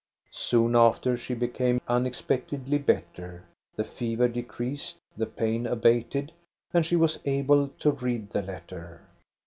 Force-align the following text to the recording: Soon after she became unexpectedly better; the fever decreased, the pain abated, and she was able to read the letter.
Soon 0.33 0.75
after 0.75 1.15
she 1.15 1.35
became 1.35 1.79
unexpectedly 1.87 2.79
better; 2.79 3.43
the 3.75 3.83
fever 3.83 4.27
decreased, 4.27 4.97
the 5.15 5.27
pain 5.27 5.67
abated, 5.67 6.31
and 6.73 6.83
she 6.83 6.95
was 6.95 7.19
able 7.25 7.67
to 7.77 7.91
read 7.91 8.31
the 8.31 8.41
letter. 8.41 9.01